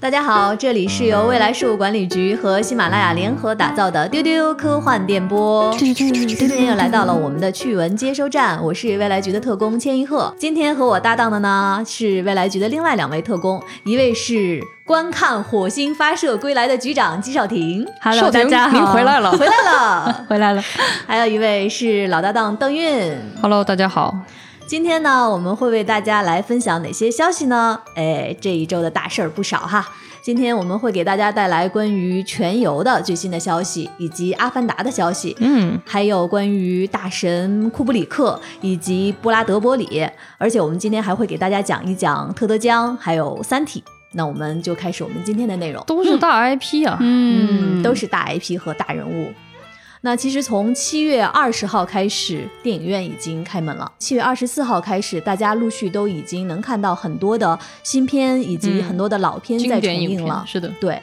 [0.00, 5.74] 大家好，这里是由未来事务管理局和喜马拉雅联合打造的丢丢科幻电波。
[5.76, 10.32] 今天又来到了我们的趣闻接收站，我是未来局的特工千一鹤。
[10.38, 20.62] 今天和我搭档的呢是未来局的另外两位特工，一位是观看火星发射归来的局长姬少廷，Hello，大家好，您回来了， 回来了，回来了。
[21.08, 24.14] 还有一位是老搭档邓韵，Hello，大家好。
[24.68, 27.80] 今天呢，我们会为大家来分享哪些消息呢？
[27.94, 29.88] 哎，这一周的大事儿不少哈。
[30.20, 40.06] 今天我们会给大家带来关于全游的最新的消息，以及阿凡达的消息，嗯，还有关于大神库布里克以及布拉德伯里。
[40.36, 43.82] 而且我们今天还会给大家讲一讲特德江，还有三体。
[44.12, 49.32] 那我们就开始我们今天的内容，都是大 IP 啊，嗯，都是大 IP 和大人物。
[50.00, 53.90] 那其实从七月二十号开始，电影院已经开门了。
[53.98, 60.44] 七月二十四号开始，大家陆续都已经能看到很多的新片以及很多的老片在重映了。
[60.46, 61.00] 是的，对。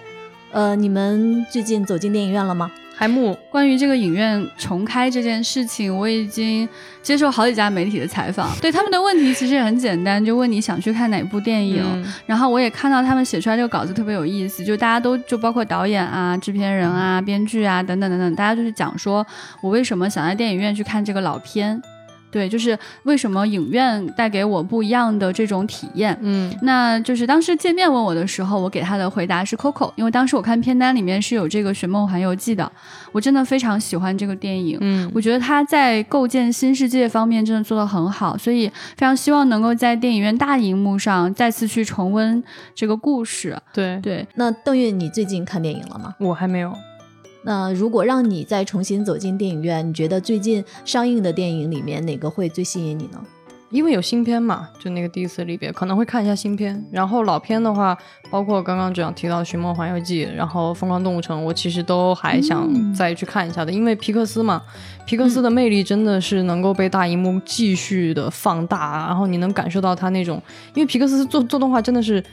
[0.52, 2.72] 呃，你们最近走进电影院了吗？
[2.98, 6.68] 海木，关于这个影院重开这件事情，我已经
[7.04, 8.50] 接受好几家媒体的采访。
[8.62, 11.84] 对他们的问题其实也很简单，就问你想去看哪部电影。
[12.26, 19.26] 然后我也看到他们写出来这个稿子特别有意思，就大家都就包括导演啊、制片人啊、编剧啊等等等等，大家就是讲说
[19.60, 21.82] 我为什么想在电影院去看这个老片。
[22.32, 26.18] 对，就是为什么影院带给我不一样的这种体验？
[26.22, 32.70] 嗯，那就是当时见面问我的时候，我给他的回答是 Coco，因为当时我看片单里面是有这个《寻梦环游记》的，
[33.12, 34.78] 我真的非常喜欢这个电影。
[34.82, 43.58] 嗯，我觉得他在构建新世界方面真的做得很好，所以非常希望能够在电影院大荧幕上再次去重温这个故事。
[43.74, 46.14] 对对，那邓韵，你最近看电影了吗？
[46.20, 46.74] 我还没有。
[47.46, 53.22] 那如果让你再重新走进电影院，你觉得最近上映的电影里面哪个会最吸引你呢？
[53.70, 56.84] 因为有新片嘛，就那个第一次离别可能会看一下新片。
[56.92, 57.98] 然后老片的话，
[58.30, 63.72] 包括刚刚这样提到《寻梦环游记》，然后《疯狂动物城》，我其实都还想再去看一下的。
[63.72, 64.62] 因为皮克斯嘛，
[65.06, 70.42] 皮克斯的魅力真的是能够被大荧幕继续的放大，然后你能感受到它那种，
[70.74, 72.24] 因为皮克斯做做动画真的是。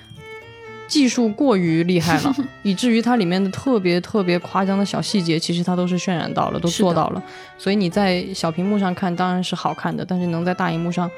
[0.92, 7.22] 技术过于厉害了， 以至于它里面的特别特别夸张的小细节，其实它都是渲染到了，都做到了。
[7.56, 11.10] 所以你在小屏幕上看当然是好看的，但是能在大荧幕上。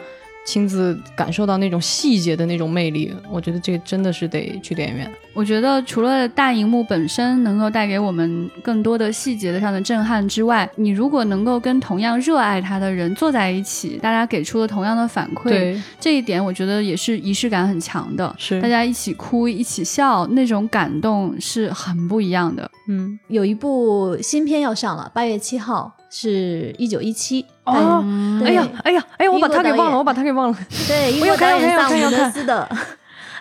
[0.44, 5.10] 亲自感受到那种细节的那种魅力，我觉得这真的是得去电影院。
[5.32, 18.32] 我觉得除了大荧幕本身能够带给我们更多的细节的上的震撼之外，你如果能够跟同样热爱它的人坐在一起，大家给出了同样的反馈，这一点我觉得也是仪式感很强的。
[18.38, 22.71] 是大家一起哭一起笑，那种感动是很不一样的。
[22.88, 25.97] 嗯，有一部新片要上了，八月七号。
[26.16, 28.04] 是一九一七哦，
[28.44, 30.56] 哎呀，哎呀，哎呀，我把他给忘了，我把他给忘了。
[30.86, 32.69] 对，英国导演萨姆德斯的。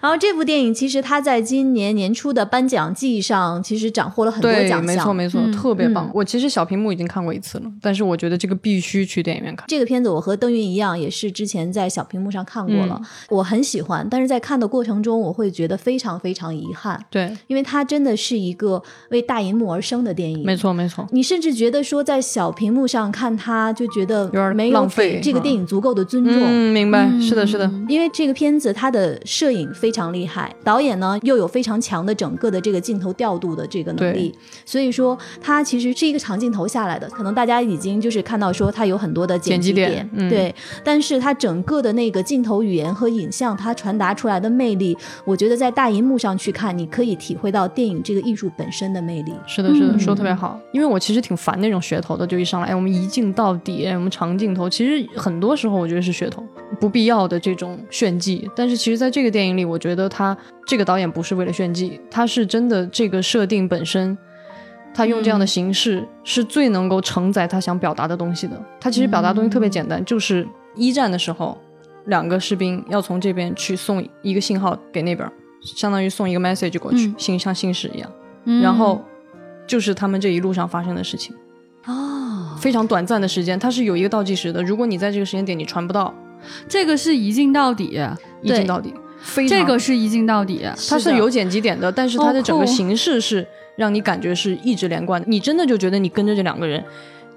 [0.04, 4.86] 然后这部电影其实它在今年年初的颁奖季上，其实斩获了很多奖项。
[4.86, 6.12] 没错没错，特别棒。
[6.14, 9.64] 我其实小屏幕已经看过一次了，但是我觉得这个必须去电影院看。
[9.70, 14.06] 这个片子我和邓云一样，也是之前在小屏幕上看过了，我很喜欢。
[14.12, 17.02] 但是在看的过程中，我会觉得非常非常遗憾。
[17.10, 20.44] 对，因为它真的是一个为大银幕而生的电影。
[20.44, 21.08] 没错没错。
[21.14, 26.34] 你甚至觉得说在小屏幕上看它，就觉得有点没有给这个电影足够的尊重。
[26.46, 27.10] 嗯，明白。
[27.22, 27.72] 是的，是的。
[27.88, 30.54] 因为这个片子它的摄影非常厉害。
[30.64, 34.34] 导演呢又有非常强的整个的这个镜头调度的这个能力，
[34.66, 37.08] 所以说它其实是一个长镜头下来的。
[37.12, 40.54] 可能大家已经就是看到说它有很多的剪辑点，对，
[40.84, 49.34] 但是它整个的那个镜头语言和影像，它传达出来的魅力，我觉得在大荧幕上去看，你可以体会到电影这个艺术本身的魅力。
[49.46, 50.60] 是的，是的，说的特别好。
[50.72, 56.44] 因为我其实挺烦那种噱头的，就一上来，哎，我们一镜到底，哎，我们长镜头，其实很多时候我觉得是噱头，
[56.80, 58.50] 不必要的这种炫技。
[58.56, 60.38] 但是其实在这个电影里，我觉得他。
[60.66, 64.18] 这个导演不是为了炫技，他是真的这个设定本身，
[64.94, 68.58] 他用这样的形式是最能够承载他想表达的东西的。
[68.80, 71.58] 他其实表达东西特别简单，就是一战的时候，
[72.06, 75.30] 两个士兵要从这边去送一个信号给那边，
[75.62, 78.10] 相当于送一个 message 过去，信像信使一样。
[78.62, 79.04] 然后
[79.68, 81.36] 就是他们这一路上发生的事情
[81.86, 84.64] 哦，非常短暂的时间，它是有一个倒计时的。
[84.64, 86.14] 如果你在这个时间点你传不到，
[86.70, 88.00] 这个是一镜到底，
[88.42, 88.94] 一镜到底。
[89.48, 95.28] 这个是一镜到底，它是有剪辑点的，但是它的整个形式是让你感觉是一直连贯的。
[95.30, 96.84] 你真的就觉得你跟着这两个人，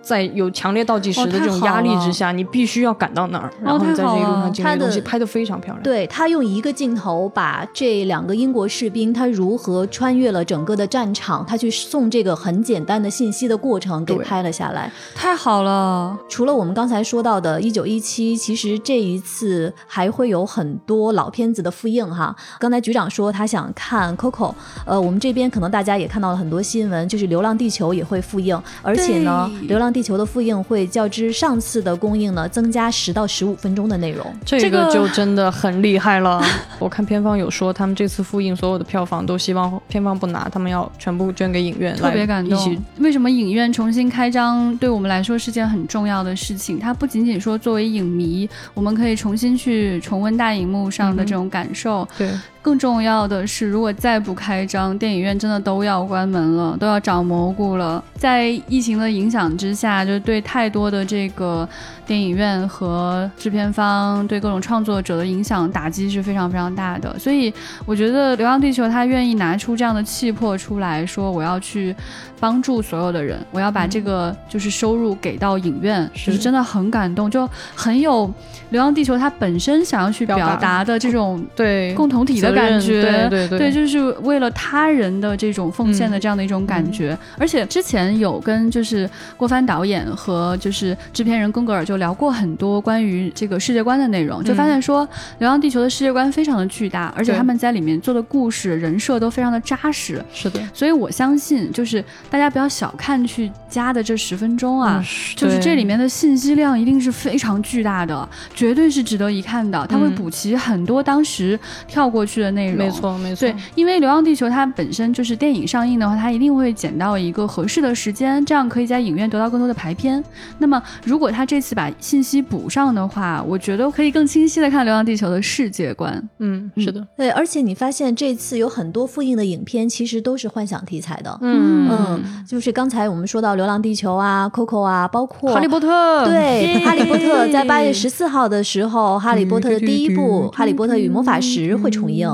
[0.07, 5.83] 在有强烈倒计时的这种压力之下，你必须要赶到那儿，然后你在这一路上经历东西，拍的非常漂亮。
[5.83, 16.17] 对他用一个镜头把这两个英国士兵他如何穿越了整个的战场，他去送这个很简单的信息的过程给拍了下来，太好了。
[16.29, 22.33] 除了我们刚才说到的《一九一七》，其实这一次还会有很多老片子的复映哈。
[22.61, 24.53] 刚才局长说他想看《Coco》，
[24.85, 29.93] 呃，我们这边可能大家也看到了很多新闻，就是《流浪地球》也会复映，而且呢，《流浪》。
[29.97, 36.39] 地球的复印会较之上次的公映呢，增加十到十五分钟的内容，这个就真的很厉害了。
[36.79, 42.79] 我看片方有说，他们这次复印所有的票房都希望片方不拿，他们要全部捐给影院，特别感动。
[42.99, 46.79] 为什么影院重新开张对我们来说是件很重要的事情？
[46.79, 52.07] 它不仅仅说作为影迷，我们可以重新去重温大荧幕上的这种感受。
[52.19, 52.29] 对。
[52.61, 58.03] 更重要的是，如果再不开张，电影院真的都要关门了，都要长蘑菇了。
[58.17, 61.69] 在疫情的影响之下，就对太多的这个
[62.05, 67.17] 电影院和制片方，对各种创作者的影响打击是非常非常大的。
[67.19, 67.53] 所以，
[67.85, 71.95] 我觉得《流浪地球》他愿意拿出这样的气魄出来说，我要去
[72.41, 78.27] 帮助所有的人，我要把这个就是收入给到影院，是真的很感动，就很有
[78.71, 82.57] 《流浪地球》它本身想要去表达的这种对共同体的。
[82.57, 87.17] 感觉对对对，就是为了他人的这种奉献的这样的一种感觉。
[87.39, 95.07] 而且之前有跟就是郭帆导演和就是制片人宫格尔就聊过很多关于这个世界观的内容，就发现说
[95.39, 100.21] 《流浪地球》的世界观非常的巨大，而且他们在里面做的故事人设都非常的扎实。
[100.33, 105.05] 是的，所以我相信就是大家不要小看去加的这十分钟啊，
[105.37, 109.87] 就是这里面的信息量一定是非常巨大的，绝对是值得一看的。
[109.87, 111.57] 他会补齐很多当时
[111.87, 112.57] 跳过去的。
[112.57, 120.23] 内容没错没错，对，因为《流浪地球》它本身就是电影上映的话，它一定会剪到一个合适的时间，这样可以在影院得到更多的排片。
[120.59, 126.23] 那么，如果他这次把信息补上的话，我觉得可以更清晰的看《流浪地球》的世界观。
[126.39, 131.39] 嗯，是的，对，而且你发现这次有很多复映的影片，其实都是幻想题材的。
[131.41, 135.89] 嗯嗯，就是刚才我们说到《流浪地球》啊，《Coco》啊，包括《哈利波特》。
[136.27, 142.27] 对，《哈利波特》在八月十四号的时候，《哈利波特》的第一部《哈利波特与魔法石》会重映。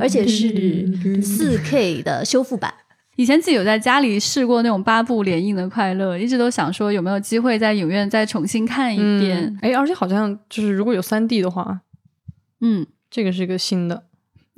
[0.00, 2.72] 而且是四 K 的修复版。
[3.18, 9.58] 以前自己有在家里试过那种八部联映的快乐，一直都想说有没有机会在影院再重新看一遍。
[9.60, 11.80] 哎，而且好像就是如果有三 D 的话，
[12.60, 14.04] 嗯，这个是一个新的。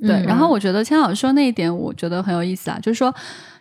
[0.01, 3.13] 对，然后我觉得千老师说那一点，我觉得很有意思啊，就是说。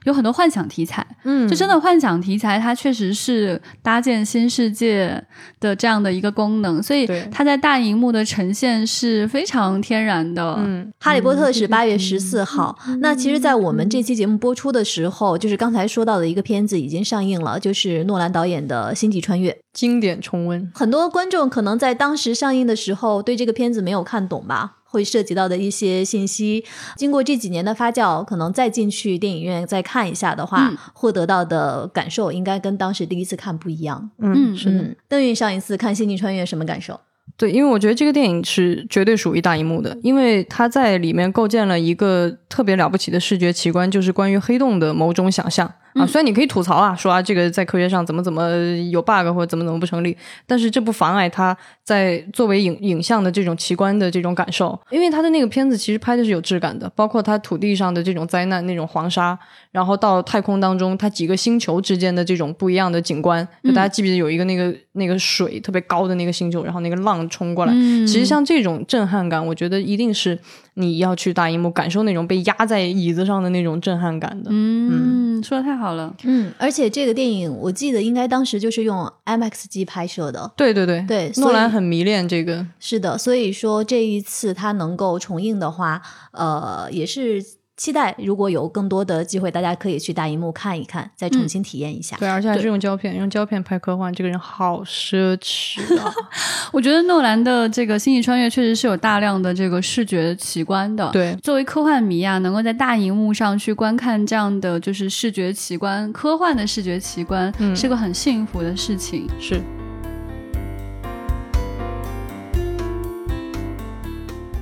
[0.04, 5.22] 有很多幻想题材，嗯，就真的幻想题材，它确实是搭建新世界
[5.60, 10.54] 的这样的一个功能，所以它在大荧幕的呈现是非常天然的。
[10.56, 20.72] 嗯，哈利波特是八月十四号，那其实，在我们这期节目播出的时候，就是刚才说到的一个片子已经上映了，就是诺兰导演的《星际穿越》经典重温。
[20.74, 24.76] 很多观众可能在当时上映的时候对这个片子没有看懂吧。
[24.90, 26.64] 会涉及到的一些信息，
[26.96, 34.10] 经过这几年的发酵，可能再进去电影院再看一下的话，获得到的感受应该跟当时第一次看不一样。
[34.18, 34.96] 嗯，是的。
[35.08, 37.00] 邓云上一次看《星际穿越》什么感受？
[37.36, 45.72] 对，因为我觉得这个电影是绝对属于大荧幕的，因为它在里面构建了一个特别了不起的视觉奇观，就是关于黑洞的某种想象。
[45.94, 48.50] 啊，虽然你可以吐槽啊，说啊这个在科学上怎么怎么
[48.90, 50.16] 有 bug 或者怎么怎么不成立，
[50.46, 59.38] 但是这不妨碍他在作为影影像的这种奇观的这种感受，因为他的那个片子其实拍的是有质感的，包括他土地上的这种灾难那种黄沙，
[59.72, 67.72] 然后到太空当中它几个星球之间的这种不一样的景观，就大家记不记得有一个那个那个水特别高的那个星球，然后那个浪冲过来，
[68.06, 70.38] 其实像这种震撼感，我觉得一定是。
[70.80, 81.04] 你要去大荧幕感受那种被压在椅子上的那种震撼感的，嗯，说的太好了，嗯，而且这个电影我记得应该当时就是用 IMAX 机拍摄的，对对对。
[81.06, 87.44] 对，诺兰很迷恋这个，是的，所以说这一次他能够重映的话，呃，也是。
[87.80, 92.14] 期待如果有更多的机会，大家可以去大荧幕看一看，再重新体验一下。
[92.18, 96.12] 对，而且还是用胶片，用胶片拍科幻，这个人好奢侈啊！
[96.74, 101.08] 我觉得诺兰的这个《星际穿越》确实是有大量的这个视觉奇观的。
[101.10, 109.26] 对，作为科幻迷啊，能够在大荧幕上去观看这样的就是视觉奇观，科幻的视觉奇观，是个很幸福的事情。
[109.40, 109.58] 是。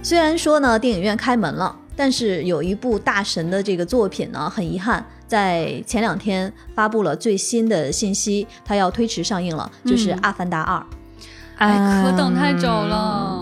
[0.05, 1.75] 虽然说呢，电影院开门了。
[1.99, 10.79] 但是有一部大神的这个作品呢，很遗憾，在前两天发布了最新的信息，它要推迟上映了，就是《阿凡达二》。
[11.57, 13.38] 哎，可等太久了。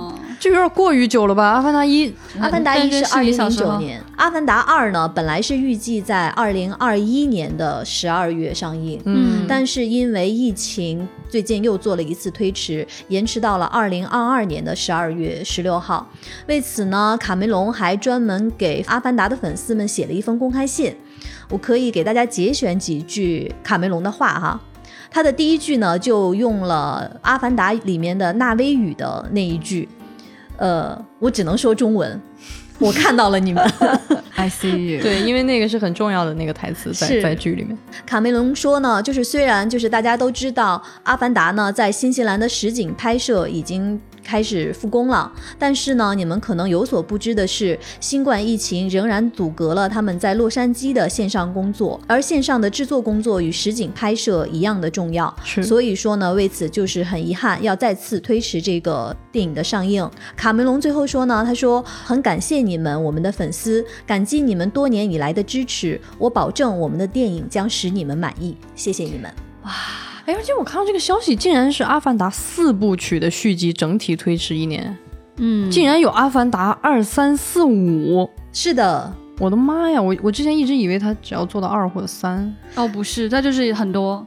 [0.47, 1.55] 这有点过于久了吧？
[1.55, 16.09] 阿凡达一，阿凡达一是二零零九年，阿凡达二呢，本来是预计在二零二一年的十二月上映，嗯，但是因为疫情，最近又做了一次推迟，延迟到了二零二二年的十二月十六号。
[16.47, 20.95] 为此呢，卡梅隆还专门给阿凡达的粉丝们写了一封公开信，
[21.51, 24.61] 我可以给大家节选几句卡梅隆的话哈。
[25.11, 29.89] 他的第一句呢，就用了《阿凡达》里面的纳威语的那一句，
[30.59, 32.21] 呃，我只能说中文。
[32.79, 33.65] 我看到了你们，
[34.37, 35.03] I see you。
[35.03, 37.77] 对，因为那个是很重要的那个台词，在在剧里面。
[38.05, 43.99] 卡梅隆说呢，就是虽然就是大家都知道《阿凡达》呢在新西兰的实景拍摄已经。
[44.27, 55.33] 开始复工了，但是呢，你们可能有所不知的是，新冠疫情仍然阻隔了他们在洛杉矶的线上工作，而线上的制作工作与实景拍摄一样的重要。
[55.45, 60.11] 是，所以说呢，为此就是很遗憾要再次推迟这个电影的上映。
[60.37, 69.31] 卡梅隆最后说呢，他说很感谢你们，我们的粉丝，感激你们多年以来的支持，我保证我们的电影将使你们满意，谢谢你们。
[69.63, 70.16] 哇。
[70.27, 74.97] 哎，而且我看到这个消息，竟然是《阿凡达》四部曲的续集整体推迟一年，
[75.37, 84.27] 嗯，竟然有《阿凡达》二三四五，是的，我的妈呀，我我之前一直以为他只要做到二或者三，哦，不是，他就是很多。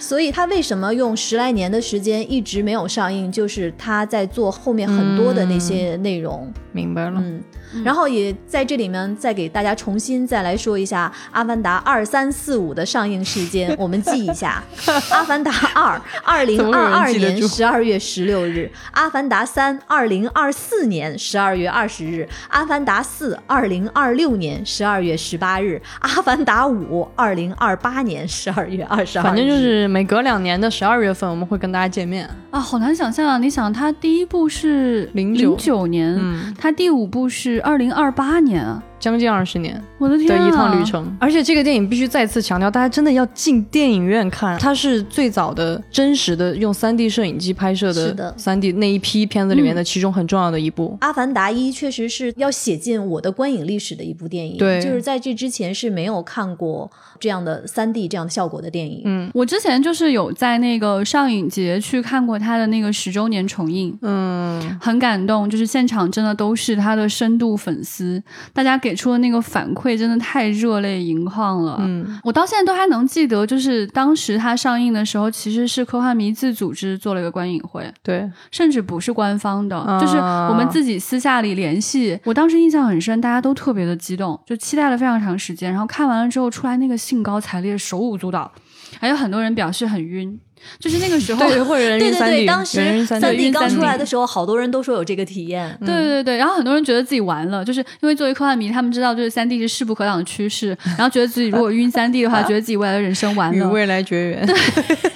[0.00, 3.30] 所以他为什么用十来年的时间一直没有上映？
[3.30, 6.52] 就是他在做后面很多的那些内容。
[6.72, 7.20] 明白了。
[7.22, 7.40] 嗯，
[7.82, 14.62] 然后也在这里面再给大家重新再来说一下《阿凡达》二三四五的上映时间，我们记一下：
[15.14, 29.22] 《阿凡达二》二零二二年十二月十六日，《阿凡达三》二零二四年十二月二十日，《阿凡达四》二零二六年十二月十八日，《阿凡达五》二零二八年十二月二十二。
[29.22, 29.84] 反正就是。
[29.94, 33.38] 每隔两年的十二月份，我们会跟大家见面啊，好难想象啊！
[33.38, 38.82] 你想，他第一部是零九年，嗯，他第五部是二零二八年啊。
[38.98, 44.58] 将近二十年，我的天的一趟旅程，而且这个电影必须再次强调，大家真的要进电影院看。
[44.58, 50.90] 它是最早的真实的用三 D 摄影机拍摄的三 D 那一批片子里面的其中很重要的一部。
[51.00, 59.02] 《阿凡达一》确实是要写进我的观影历史的一部电影，对，就是在这之前是没有看过这样的三 D 这样的效果的电影。
[59.04, 68.22] 嗯，我之前就是有在那个上影节去看过他的那个十周年重映，嗯，很感动，就是现场真的都是他的深度粉丝，
[68.52, 69.74] 大家给出的那个反。
[69.74, 82.16] 馈真的太热泪盈眶了，嗯，我到现在都还能记得，就是当时它上映的时候，其实是科幻迷自组织做了一个观影会，对，甚至不是官方的，就是我们自己私下里联系。
[82.24, 88.52] 我当时印象很深，大家都特别的激动，就期待了非常长时间，然后看完了之后出来那个兴高采烈，手舞足蹈，
[89.00, 90.38] 还有很多人表示很晕。
[90.78, 95.76] 就是那个时候，对，或者人晕三 D，当时三 D 刚出来的时候，好多人都说有这个体验。
[95.80, 104.46] 对对对，然后很多人觉得自己完了，就是因为作为科幻迷，他们知道就是三 D 是势不可挡的趋势，然后觉得自己如果晕三 D 的话， 觉得自己未来的人生完了，与未来绝缘。
[104.46, 104.54] 对，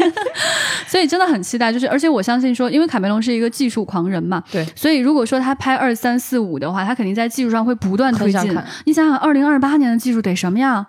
[0.87, 1.73] 所以真的很期待。
[1.73, 8.59] 就是而且我相信说，因为卡梅隆是一个技术狂人嘛，对，所以如果说他拍二三四五的话，他肯定在技术上会不断推进。
[8.85, 10.85] 你想想，二零二八年的技术得什么样？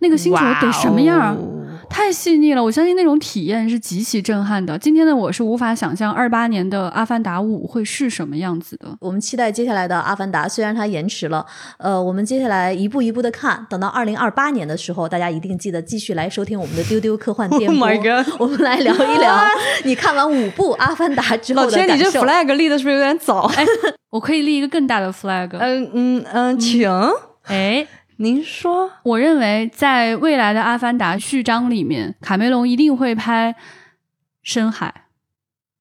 [0.00, 1.36] 那个星球得什么样？
[1.92, 4.76] 太细腻了，我相信那种体验是极其震撼的。
[4.78, 8.96] 今天的我是无法想象二八年的《阿凡达五》会是什么样子的。
[8.98, 11.44] 我们期待接下来的《阿凡达》，虽然它延迟了，
[11.78, 17.86] 呃，我们接下来一步一步的看，等到二零二八年的时候，大家一定记得继续来收听我们的丢丢科幻电波。
[18.40, 19.38] 我们来聊一聊
[19.84, 21.92] 你看完五部《阿凡达》之后的感受。
[21.92, 23.50] 老天，你这 flag 立的是不是有点早？
[24.10, 25.50] 我可以立一个更大的 flag。
[25.58, 26.90] 嗯嗯嗯，请。
[27.44, 27.86] 哎。
[28.16, 33.54] 您说，我认为在未来的《阿凡达》序章里面，卡梅隆一定会拍
[34.42, 35.06] 深海。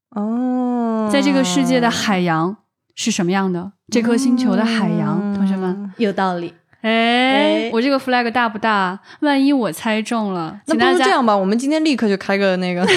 [0.09, 2.57] 哦，在这个世界的海洋
[2.95, 3.73] 是什么样的？
[3.89, 6.53] 这颗星球的海洋，同学们有道理。
[6.81, 8.99] 哎，我这个 flag 大不大？
[9.19, 12.85] 万一我猜中了，那不如这样吧，我们今天立刻就开个那个。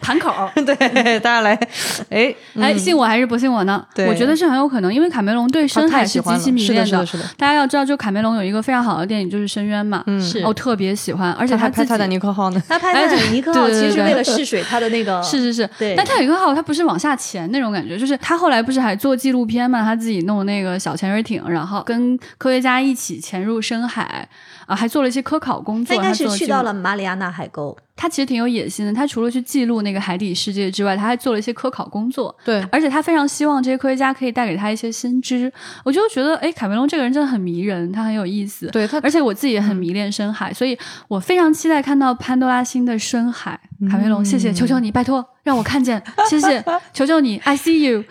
[0.00, 1.52] 盘口，对，大家来，
[2.08, 3.84] 哎哎，信我还是不信我呢？
[3.94, 7.04] 对，我觉得是很有可能，因为卡梅隆对深海是极其迷恋的。
[7.04, 15.94] 是的，大家要知道，就卡梅隆有一个非常好的电影，就是《深渊》嘛，嗯，是，我特别喜欢，而且他拍泰坦尼克号呢，他拍泰坦尼克号其实是为了试水，他的那个 是是是，对。
[15.94, 24.28] 但泰坦尼克号他不是往下潜那种感觉，就是他后来不是还做纪录片嘛，他自己弄那个小潜水艇，然后跟科学家一起潜入深海。
[24.66, 25.96] 啊，还做了一些科考工作。
[25.96, 27.74] 他应该是去到了马里亚纳海沟。
[27.96, 28.92] 他其实挺有野心的。
[28.92, 32.36] 他除了去记录那个海底世界之外，他还做了一些科考工作。
[32.44, 35.50] 对，而且他非常希望这些科学家可以带给他一些新知。
[35.84, 38.66] 我就觉得，哎，卡梅隆这个人真的很迷人，他很有意思。
[38.66, 43.58] 对他，而且我自己也很迷恋深海，所以我非常期待看到潘多拉星的深海。
[43.90, 46.62] 卡梅隆，谢谢，求求你，拜托让我看见，谢谢，
[46.92, 48.04] 求求你，I see you。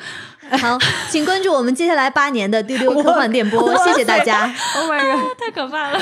[0.58, 0.78] 好，
[1.10, 4.54] 请关注我们接下来八年的丢丢科幻电波， 谢谢大家。
[4.76, 6.00] Oh my god， 太可怕了。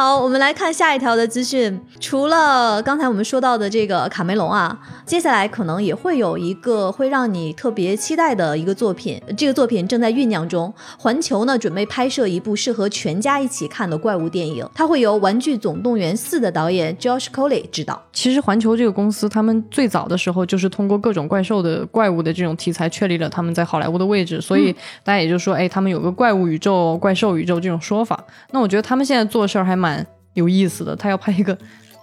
[0.00, 1.78] 好，我们来看下一条的资讯。
[2.00, 9.20] 除了刚才我们说到的这个卡梅隆啊，接下来可能也会有一个会让你特别期待的一个作品。
[9.36, 10.72] 这个作品正在酝酿中。
[10.98, 18.02] 环球呢准备拍摄一部适合全家一起看的怪物电影，它会由《玩具总动员四》的导演 Josh Coley 执导。
[18.10, 24.40] 其实环球这个公司，他们最早的时候就是通过各种怪兽的怪物的这种题材，确立了他们在好莱坞的位置。
[24.40, 24.72] 所以
[25.04, 28.18] 大家也就说，哎，他们有个怪物宇宙、怪兽宇宙这种说法。
[28.52, 29.89] 那我觉得他们现在做事儿还蛮。
[30.34, 31.56] 有意思的，他要拍一个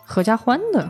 [0.06, 0.90] 合家欢的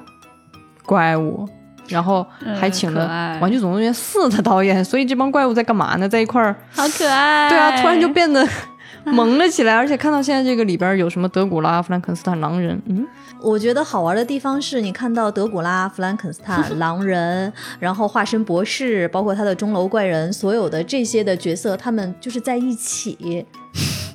[0.86, 1.48] 怪物，
[1.88, 2.26] 然后
[2.60, 3.06] 还请了
[3.40, 6.08] 《玩具总动员四》的导演，所以这帮怪物在干嘛呢？
[6.10, 7.50] 在一块儿，好可爱。
[7.50, 8.48] 对啊，突然就变得
[9.06, 13.06] 萌了起来，而且看到现在这个里边有什么德古拉、弗兰肯斯坦、狼人，嗯，
[13.42, 23.46] 我觉得好玩的地方是你看到德古拉、弗兰肯斯坦、 狼人，然后化身博士，包括他的钟楼怪人，所有的这些的角色，他们就是在一起。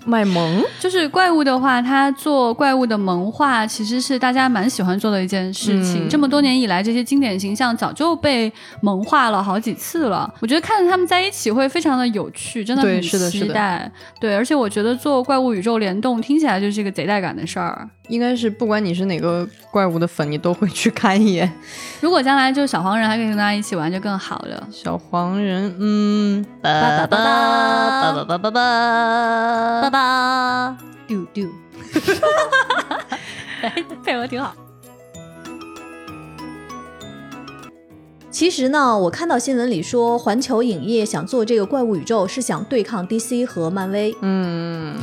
[0.04, 6.08] 卖萌就是怪物的话，它做怪物的萌化其实是大家蛮喜欢做的一件事情。
[6.08, 10.32] 这么多年以来，这些经典形象早就被萌化了好几次了。
[10.40, 13.90] 我觉得看着他们在一起会非常的有趣，真的很期待。
[14.20, 17.88] 对，而且我觉得做怪物宇宙联动听起来就是一个贼带感的事儿。
[18.12, 21.50] 应该是不管你是哪个怪物的粉，你都会去看一眼。
[22.02, 24.68] 如果将来就小黄人还可以跟大家一起玩，就更好了。
[24.70, 30.76] 小黄人，嗯，叭叭叭叭叭叭叭叭叭叭，
[31.06, 31.48] 丢丢，
[34.04, 34.54] 配合挺好。
[38.32, 44.16] 其实呢，我看到新闻里说，环球影业想做这个怪物宇宙，是想对抗 DC 和漫威。
[44.22, 44.98] 嗯，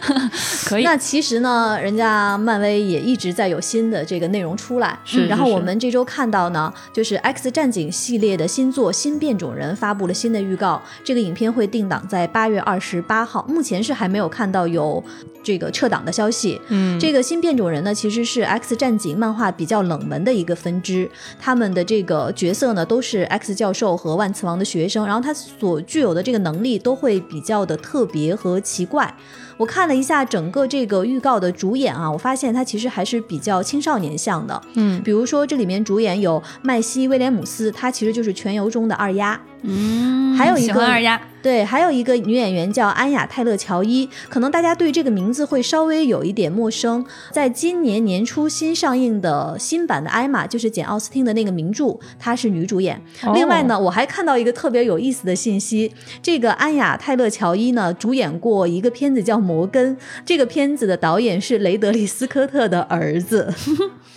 [0.66, 0.84] 可以。
[0.84, 4.98] 那其实呢，人家漫威也一直在有新的这个内容出来。
[5.06, 5.26] 是。
[5.26, 13.46] 然后我们这周看到呢，就是 X 战警系列的新作《新变种人》发布了新的预告，这个影片会定档在八月二十八号。
[13.48, 15.02] 目前是还没有看到有。
[15.46, 29.14] 这个撤档的消息，嗯，这个新变种人呢，其实是 X 战警漫画比较冷门的一个分支，他们的这个角色呢都是 X 教授和万磁王的学生，然后他所具有的这个能力都会比较的特别和奇怪。
[29.56, 39.40] 我看了一下整个这个预告的主演啊，我发现他其实还是比较青少年向的，嗯，比如说这里面主演有麦西威廉姆斯，他其实就是全游中的二丫。
[39.68, 47.04] 嗯，还有一个二丫，对，还有一个女演员叫安雅泰勒乔伊，可能大家对这个名字会稍微有一点陌生。
[47.32, 53.00] 在今年年初新上映的新版的艾玛，就是简奥斯汀的那个名著，她是女主演。
[53.34, 63.52] 另外呢，我还看到一个特别有意思的信息，这个安雅泰勒乔伊呢，主演过一个片子叫《摩根》，这个片子的导演是雷德利斯科特的儿子。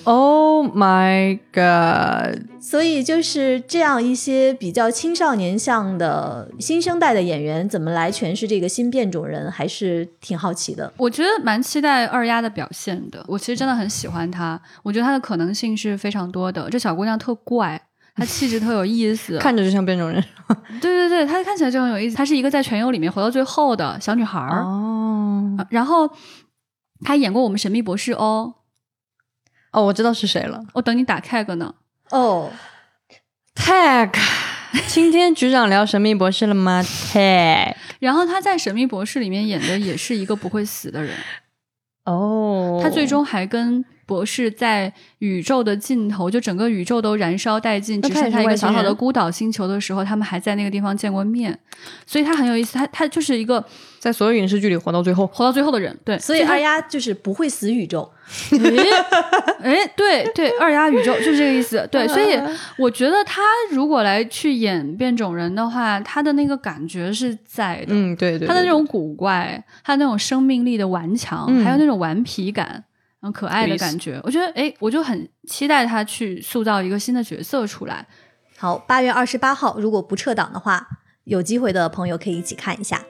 [0.06, 2.42] Oh my god！
[2.60, 10.92] 所以就是这样一些比较青少年向的新生代的演员，怎么来诠释这个新变种人，还是挺好奇的。
[10.98, 13.24] 我觉得蛮期待二丫的表现的。
[13.28, 16.70] 我其实真的很喜欢她，我觉得她的可能性是非常多的。
[16.70, 17.82] 这小姑娘特怪，
[18.16, 20.24] 她气质特有意思， 看着就像变种人。
[20.82, 22.16] 对对对，她看起来就很有意思。
[22.16, 25.56] 她是一个在全游里面活到最后的小女孩儿哦。
[25.70, 26.10] 然后
[27.04, 28.56] 她演过我们神秘博士哦。
[29.72, 30.60] 哦，我知道是谁了。
[30.74, 31.76] 我等你打 tag 呢。
[32.10, 32.50] 哦
[33.56, 34.10] ，tag，
[34.88, 41.12] 今天局长聊神秘博士了吗？tag，然后他在神秘博士里面演的也是一个不会死的人。
[42.06, 51.56] 哦，他最终还跟博士在宇宙的尽头，就整个宇宙都燃烧殆尽，只剩下一个小小的孤岛星球的时候，他们还在那个地方见过面。
[52.08, 53.64] 所以他很有意思，他他就是一个
[54.00, 55.96] 在所有影视剧里活到最后、活到最后的人。
[56.04, 58.12] 对，所以二丫就是不会死宇宙。
[59.62, 61.88] 哎，对对，二丫宇宙就是这个意思。
[61.92, 62.40] 对， 所以
[62.78, 63.42] 我觉得他
[63.72, 67.88] 如果来去演变种人的话，他的那个感觉是在的。
[67.90, 72.84] 嗯，对对，他的那种古怪，他那种生命力的顽强，还有那种顽皮感，
[73.22, 78.08] 然后可爱的感觉，我觉得，哎，我就很期待他去塑造一个新的角色出来。
[78.58, 80.88] 好，八月二十八号，如果不撤档的话，
[81.26, 83.04] 有机会的朋友可以一起看一下。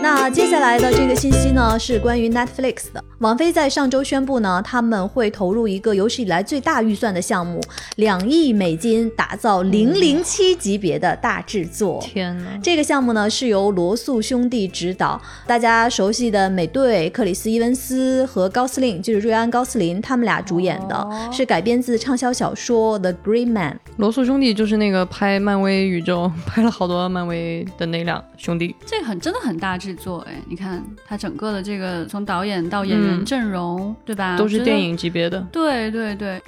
[0.00, 3.04] 那接下来的这个信息呢，是关于 Netflix 的。
[3.20, 7.58] 网飞在上周宣布呢，他们会投入一个有史以来最大预算的项目，
[7.96, 11.98] 两亿美金，打造《零零七》级别的大制作。
[12.02, 12.58] 天哪！
[12.62, 23.80] 这个项目呢是由罗素兄弟执导，大家熟悉的美队克里斯伊文斯和高司令，就是瑞安高斯林，他们俩主演的，是改编自畅销小说《The Green Man》。
[23.96, 28.76] 罗素兄弟就是那个拍漫威宇宙拍了好多漫威的那两兄弟。
[28.84, 33.05] 这个很真的很大制作哎，你看他整个的这个从导演到演员。
[33.24, 34.36] 阵容对吧？
[34.36, 35.40] 都是电影级别的。
[35.52, 36.40] 对对对。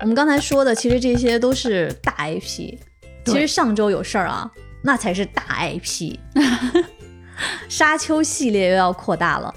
[0.00, 2.78] 我们刚才说的，其实这些都是大 IP。
[3.26, 4.50] 其实上周有事儿啊，
[4.82, 6.16] 那才是大 IP。
[7.68, 9.54] 沙丘系列又要扩大了，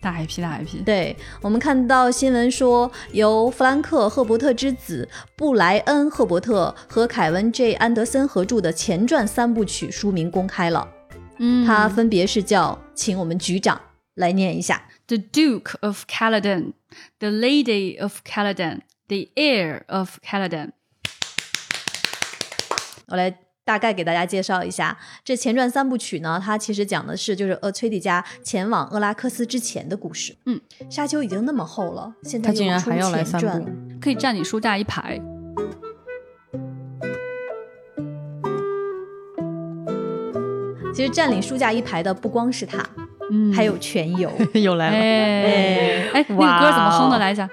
[0.00, 0.84] 大 IP 大 IP。
[0.84, 10.86] 对我们看到新闻说，由弗兰克·赫伯特之子布莱恩·赫伯特和凯文 ·J· 安德森合著的前传三部曲书名公开了。
[11.38, 13.80] 嗯，它分别是叫，请我们局长
[14.14, 16.72] 来念一下：The Duke of Caledon,
[17.18, 20.70] The Lady of Caledon, The Heir of Caledon。
[23.08, 30.36] 我来大概给大家介绍一下这前传三部曲呢，它其实讲的是就是厄崔迪加前往厄拉克斯之前的故事。
[30.46, 33.70] 嗯，沙丘已经那么厚了，现在他竟然还要来三部，
[34.00, 35.20] 可以占你书架一排。
[40.96, 42.82] 其实占领书架一排的不光是他，
[43.30, 44.32] 嗯，还有全游。
[44.58, 44.96] 又来了。
[44.96, 46.08] 哎。
[46.14, 47.18] 哎，那个歌怎么哼的？
[47.18, 47.46] 来着？
[47.46, 47.52] 嘟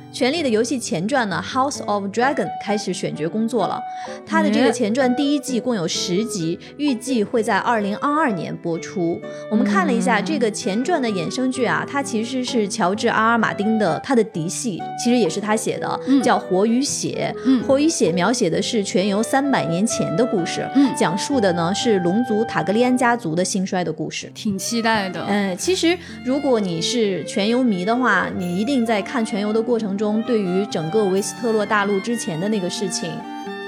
[0.13, 3.81] 权力的游戏》前传呢，《House of Dragon》开始选角工作了。
[4.25, 9.19] 它的这个前传第一季共有十集，预计会在二零二二年播出。
[9.49, 17.33] 我们看了一下这个前传的衍生剧啊，它其实是乔治阿尔马丁的他的嫡系，其实也是他写的，叫《活与血》。
[17.65, 24.29] 《活与血》描写的是全游三百年前的故事，讲述的呢是龙族塔格利安家族的兴衰的故事。
[24.35, 25.25] 挺期待的。
[25.29, 30.00] 嗯，其实如果你是全游迷的话，你一定在看全游的过程中。
[30.01, 33.11] 中对于整个维斯特洛大陆之前的那个事情，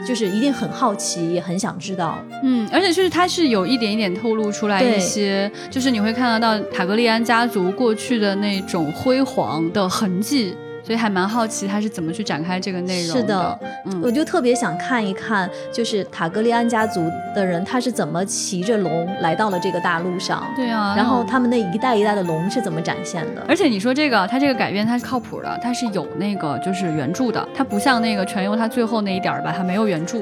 [0.07, 2.17] 就是一定很好奇，也很想知道。
[2.41, 10.55] 嗯，而且就是它是有一点一点透露出来一些，就是你会看得到塔格利安家族过去的那种辉煌的痕迹。
[10.83, 13.17] 所以还蛮好奇他是怎么去展开这个内容。
[13.17, 20.43] 是的，嗯，我就特别想看一看，就是塔格利安家族的人他是怎么骑着龙来到了这个大陆上。
[20.55, 23.43] 对啊，然后他们那一代一代的龙是怎么展现的？
[23.47, 30.19] 而且你说这个，他这个改编它是靠谱的，它是有那个就是原著的，它不像那个全由他最后那一点儿吧，它没有原著。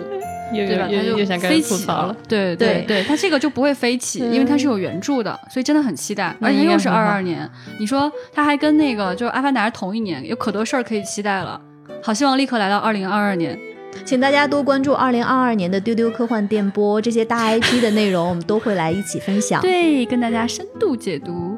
[0.51, 0.87] 对吧？
[0.89, 2.15] 它就飞起了。
[2.27, 6.35] 对对对，它这个就不会飞起，因为它是有原著的，所以真的很期待。
[6.41, 11.59] 而且又是二二年，你说它还跟那个就是《阿凡达》是同一年，有可多事儿可以期待了。
[12.03, 13.57] 好，希望立刻来到二零二二年，
[14.05, 21.57] 请大家多关注二零二二年的丢丢科幻电波，这些大 IP 的内容我们都会来一起分享，对，跟大家深度解读。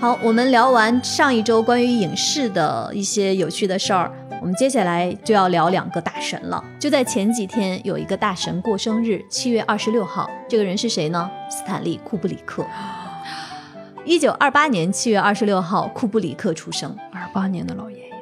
[0.00, 6.62] 好，我们聊完上一周关于影视的一些有趣的事儿，我们接下来就要聊两个大神了。
[6.78, 10.30] 就在前几天，有一个大神过生日，七月二十六号。
[10.48, 11.30] 这个人是谁呢？
[11.50, 12.64] 斯坦利·库布里克。
[14.04, 16.96] 一九二八年七月二十六号，库布里克出生。
[17.12, 18.12] 二八年的老爷爷，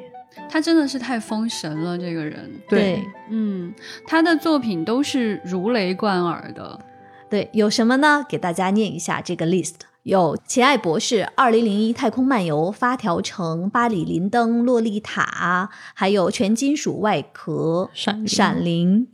[0.49, 1.97] 他真的是太封神了。
[1.97, 3.73] 这个人，对，嗯，
[4.05, 6.79] 他的作品都是如雷贯耳的。
[7.29, 8.25] 对，有什么呢？
[8.27, 9.75] 给大家念一下这个 list。
[10.07, 19.09] 有《奇爱博士》、《二零零一太空漫游》、《发条城》、《巴里林登》、《洛丽塔》，还有《全金属外壳》、闪闪灵，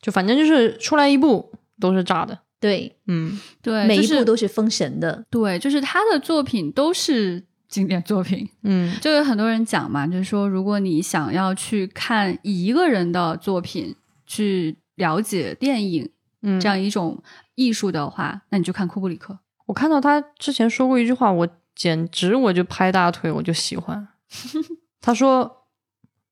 [0.00, 2.38] 就反正就是出来一部都是炸的。
[2.58, 5.26] 对，嗯，对，每一部都是封神的。
[5.28, 8.48] 对，就是他的作品都是经典作品。
[8.62, 13.94] 嗯，就有很多人讲嘛，就是说，如果你想要去看一个人的作品，
[14.26, 17.22] 去了解电影，嗯，这样一种
[17.56, 19.38] 艺术的话，那你就看库布里克。
[19.70, 24.08] 我看到他之前说过一句话，我简直我就拍大腿，我就喜欢。
[25.00, 25.68] 他说：“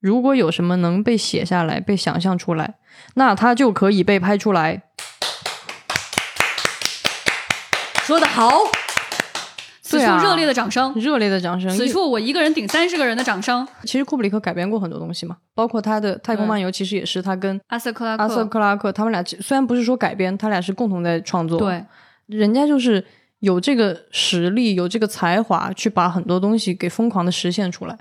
[0.03, 2.75] 如果有什么能被写下来、被想象出来，
[3.15, 4.83] 那它就可以被拍出来。”
[8.03, 8.51] 说的好！
[9.83, 11.71] 此处热烈的掌声，热烈的掌声。
[11.71, 13.67] 此处我一个人顶三十个人的掌声。
[13.85, 21.57] 其实库布里克改编过很多东西嘛，包括他的《太空漫游》，其实也是他跟阿瑟克拉克、阿瑟克拉克他们俩，虽然不是说改编，他俩是共同在创作。
[21.61, 21.85] 对，
[22.27, 23.07] 人家就是。
[23.41, 27.97] 有这个实力，有这个才华，去把很多东西给疯狂的实现出来，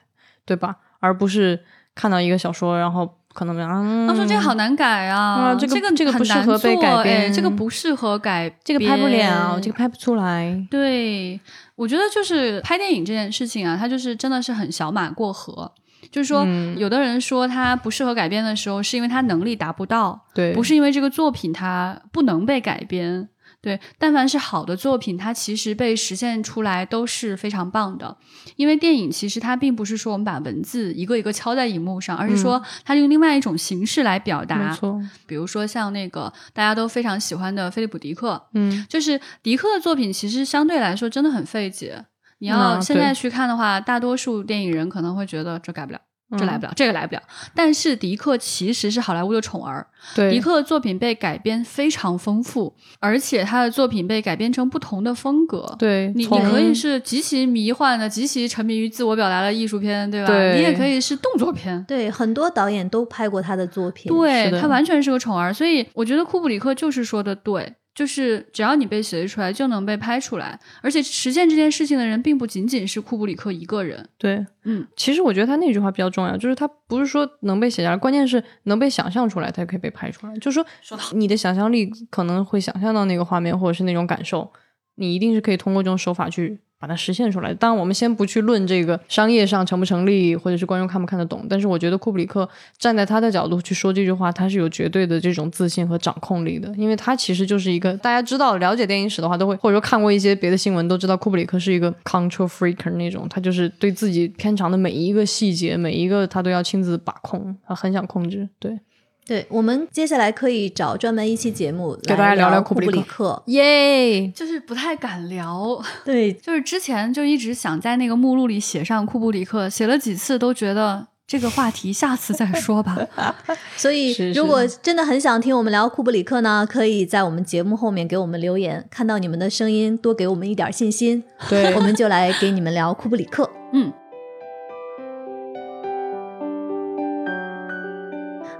[0.45, 0.78] 对吧？
[1.00, 1.60] 而不是
[1.93, 10.65] 看到一个小说，然后可能啊，他说这个好难改啊，这个这个不适合被改编，这个不适合改，这个拍不了，这个拍不出来。
[10.71, 11.39] 对，
[11.76, 15.71] 我觉得就是拍电影这件事情啊，它就是真的是很小马过河。
[16.10, 16.47] 就是说，
[16.78, 23.28] 有的人说他不适合改编的时候，是因为他能力达不到，对，不是因为这个作品它不能被改编。
[23.67, 28.15] 对，但凡是好的作品，它其实被实现出来都是非常棒的。
[28.56, 34.69] 因为电影其实它并不是说我们把文字一个一个敲在荧幕上，而是说它用另外一种形式来表达。
[34.69, 42.06] 没错，比如说像那个大家都非常喜欢的菲利普·迪克，嗯，就是迪克的作品，其实相对来说真的很费解。
[42.38, 45.99] 你要现在去看的话，大多数电影人可能会觉得这改不了。
[46.38, 47.22] 这来不了，这个来不了。
[47.56, 55.74] 但是迪克其实是好莱坞的宠儿，对，迪克的作品被改编非常丰富，而且他的作品被改编成不同的风格。
[55.80, 60.28] 对，你你可以是极其迷幻的、极其沉迷于自我表达的艺术片，对吧？
[60.28, 61.82] 对，你也可以是动作片。
[61.88, 64.12] 对，很多导演都拍过他的作品。
[64.12, 67.74] 对他完全是个宠儿，所以我觉得库布里克就是说的对。
[67.97, 74.07] 就是只要你被写出来，就能被拍出来，而且实现这件事情的人并不仅仅是库布里克一个人。
[74.19, 80.38] 对，嗯，其实我觉得他那句话比较重要，就是他不是说能被写下来，关键是能被想象出来，才可以被拍出来。
[80.38, 84.53] 就是说，你的想象力可能会想象到那个画面，或者是那种感受，
[84.93, 86.60] 你一定是可以通过这种手法去。
[86.80, 87.54] 把它实现出来。
[87.54, 91.46] 当然，我们先不去论这个商业上成不成立，或者是观众看不看得懂。
[91.50, 96.74] 但是，我觉得库布里克站在他的角度去说这句话，他是有绝对的这种自信和掌控力的。
[96.78, 103.28] 因为他其实就是一个大家知道了解电影史的话，都会或者说看过一些别的新闻，都知道库布里克是一个 control freaker 那种。
[103.30, 108.48] 他就是对自己片场的每一个细节，每一个他都要亲自把控，他很想控制。
[108.60, 108.80] 对。
[109.28, 114.28] 对我们接下来可以找专门一期节目给大家聊聊库布里克，耶！
[114.30, 122.98] 就是不太敢聊， 对，就是之前就一直想在那个目录里写上库布里克，写了几次都觉得这个话题下次再说吧。
[123.76, 133.50] 所以如果真的很想听我们聊库布里克呢，可以在我们节目后面给我们留言，看到你们的声音，多给我们一点信心，对，我们就来给你们聊库布里克。
[133.74, 133.92] 嗯。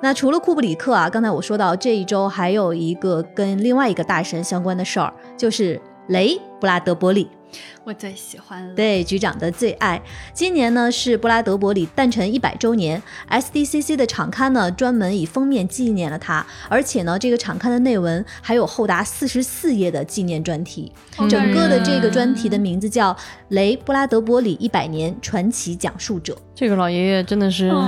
[0.02, 7.30] 那除了库布里克啊，刚才我说到这一周还有一个跟另外一个大神相关的事儿，就是雷布拉德伯利。
[7.88, 10.02] 我最喜欢了，对局长的最爱。
[10.34, 20.92] 今年呢是布拉德伯里诞辰一百周年，SDCC 的场刊呢专门以封面纪念了他，而且呢这个场刊的内文还有厚达四十四页的纪念专题。
[21.30, 23.14] 整个的这个专题的名字叫
[23.48, 26.34] 《雷布拉德伯里一百年传奇讲述者》。
[26.54, 27.72] 这个老爷爷真的是。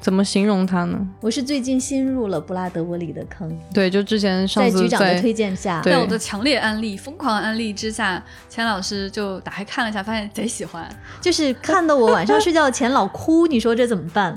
[0.00, 0.96] 怎么形容他呢？
[1.20, 3.52] 我是最近新入了布拉德伯里的坑。
[3.74, 10.88] 对，就之前上次在局长的推荐下，在我的强烈安利、疯狂安利之下，钱老师就打开看了一下，发现贼喜欢，
[11.20, 13.46] 就是看得我晚上睡觉前老哭。
[13.48, 14.36] 你说这怎么办？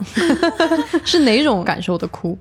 [1.04, 2.38] 是哪种感受的哭？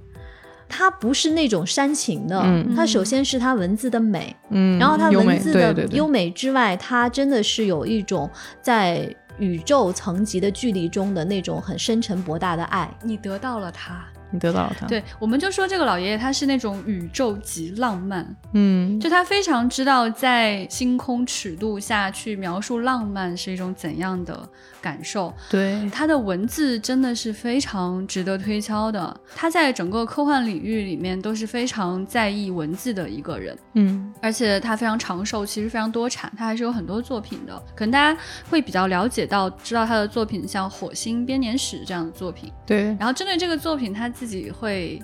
[0.68, 2.42] 它不是那种煽情的，
[2.76, 8.30] 它首先是它文字的美，嗯，然后它文字的优美之外，它真的是有一种
[8.62, 9.14] 在。
[9.38, 14.04] 宇宙层级的距离中的那种很深沉博大的爱，你得到了它。
[14.30, 24.48] 你得到了他，对，我们就说这个老爷爷他是那种宇宙级浪漫，嗯，就他非常知道在星空尺度下去描述浪漫是一种怎样的
[24.80, 44.10] 感受，对，他的文字真的是非常值得推敲的，他在整个科幻领域里面都是非常在意文字的一个人，嗯，而且他非常长寿，其实非常多产，他还是有很多作品的，可能大家会比较了解到知道他的作品像《火星编年史》这样的作品，对，然后针对这个作品他。
[44.20, 45.00] 自己会，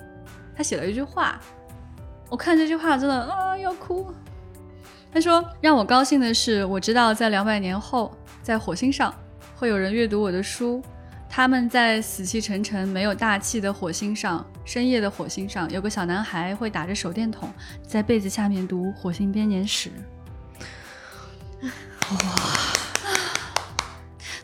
[0.55, 1.39] 他写了一句话，
[2.29, 4.05] 我看这句话真的啊要哭。
[5.11, 9.11] 他说：“让我高兴的是，我知道在两百年后，在火星上
[9.59, 10.83] 会有人阅读我的书。
[11.27, 17.49] 他们在死气沉沉、没有大气的火星上，深夜的火星上，有个小男孩会打着手电筒，
[17.85, 19.89] 在被子下面读《火星编年史》。”
[21.65, 22.17] 哇！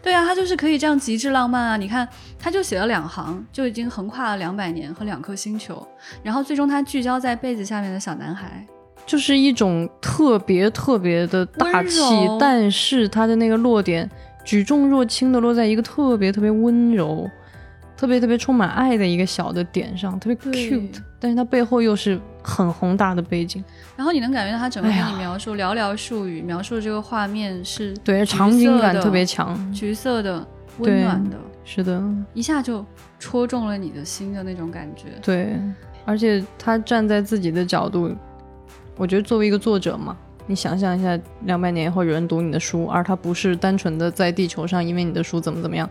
[0.02, 1.78] 对啊，他就是可以这样极致浪漫啊！
[1.78, 5.88] 你看，他就写了两行，就已经横跨了两百年和两颗星球，
[6.24, 8.66] 然后最终他聚焦在被子下面的小男孩，
[9.06, 12.02] 就是一种特别特别的大气，
[12.38, 14.10] 但是他的那个落点
[14.44, 17.30] 举重若轻的落在一个特别特别温柔。
[17.96, 23.64] 特别特别充满爱的一个小的点上，特别 cute，但是它背后又是很宏大的背景。
[23.96, 30.46] 然后你能感觉到他整个给你描述寥寥数语，描述这个画面是对场景感特别强，橘色的
[30.80, 32.04] 温暖的，是的，
[32.34, 32.86] 一下就
[33.20, 35.06] 戳中了你的心的那种感觉。
[35.22, 35.56] 对，
[36.04, 38.12] 而且他站在自己的角度，
[38.98, 45.90] 我觉得作为一个作者嘛，你想象一下，两百年以后有人读你的书，而他不是单纯的在地球上，因为你的书怎么怎么样，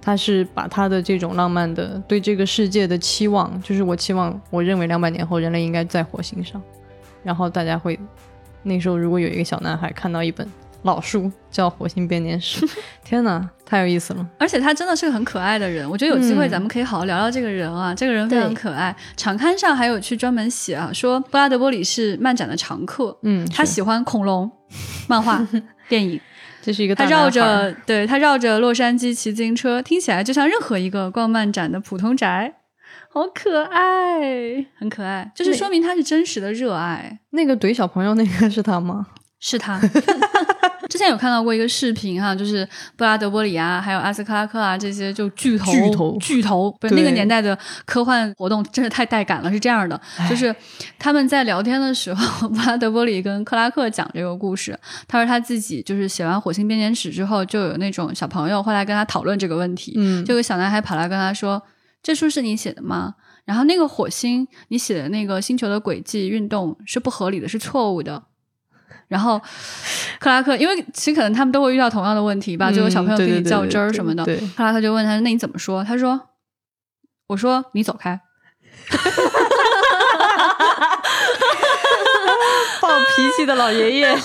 [0.00, 6.60] 他是把他的这种浪漫的对这个世界的期望，就是我期望，我认为两百年后人类应该在火星上，
[7.22, 7.98] 然后大家会
[8.62, 10.48] 那时候如果有一个小男孩看到一本。
[10.82, 12.66] 老书叫《火星编年史》，
[13.04, 14.26] 天哪，太有意思了！
[14.38, 17.94] 而且他真的是个很可爱的人，我觉得有机会咱们可以好好聊聊这个人啊。
[17.94, 23.16] 这个人非常可爱，场刊上还有去专门写啊，说布拉德波里是漫展的常客。
[23.22, 24.50] 嗯，他喜欢恐龙、
[25.08, 25.46] 漫画、
[25.88, 26.20] 电影。
[26.64, 32.54] 这是一个他绕着对他绕着洛杉矶骑自行车，听起来就像任何一个逛漫展的普通宅，
[33.08, 37.18] 好可爱，很可爱，就是说明他是真实的热爱。
[37.30, 39.08] 那个怼小朋友那个是他吗？
[39.42, 39.78] 是他。
[40.88, 49.50] 之前有看到过一个视频哈，就是布拉德伯里啊，还有阿斯克拉克啊这些就巨头巨头巨头，不是那个年代的科幻活动，真是太带感了。
[49.50, 50.54] 是这样的，就是
[50.98, 54.78] 他们在聊天的时候， 布拉德伯里跟克拉克讲这个故事。
[55.08, 59.94] 他说他自己就是写完《火星编年史》之后，就有那种小朋友会来跟他讨论这个问题。
[59.96, 61.62] 嗯，就有小男孩跑来跟他说
[62.02, 63.14] ：“这书是你写的吗？
[63.46, 68.24] 然后那个火星你写的那个星球的轨迹运动是不合理的，是错误的。”
[69.12, 69.38] 然后，
[70.18, 74.24] 克拉克，因为其实可能他们都会遇到同样的问题吧，就有小朋友跟你较真儿什么的。
[74.56, 76.18] 克拉克就问他：“那你怎么说？”他说
[77.28, 78.18] ：“我说你走开。”
[82.80, 84.24] 暴脾气的老爷爷，好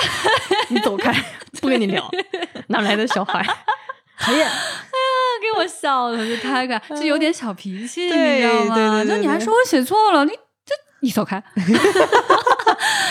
[0.00, 0.66] 爱！
[0.68, 1.14] 你走开，
[1.60, 2.10] 不跟你聊。
[2.68, 3.40] 哪来的小孩？
[4.18, 4.44] 讨厌！
[4.44, 4.52] 哎呀，
[5.40, 9.04] 给我笑的，就太可爱，就有点小脾气，你知道吗？
[9.04, 11.42] 就你还说我写错了，你这你走开。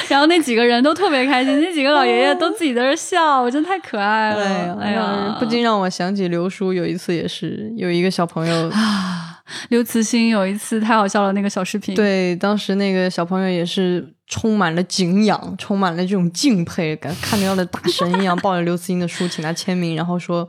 [0.07, 4.77] 然后那几个人都特别开心，那几个老爷爷都自己在那笑，我真太可爱了。
[4.79, 11.95] 哎呀，不禁让我想起刘叔有一次也是有一个小朋友啊，刘慈欣有一次太好笑了，那个小视频。
[11.95, 20.47] 对，当时那个小朋友也是充满了敬仰，充满了这种敬佩感，看着要的大神一样，抱着刘慈欣的书请他签名，然后说：“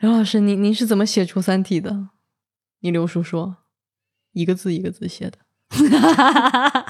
[0.00, 2.08] 刘老师，您您是怎么写出《三体》的？”
[2.80, 3.56] 你刘叔说
[4.32, 5.38] ：“一个字一个字写的。”